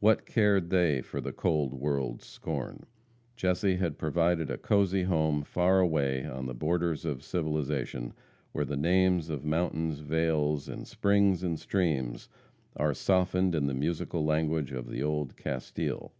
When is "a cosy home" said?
4.50-5.42